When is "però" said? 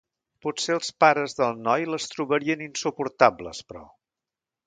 3.69-3.85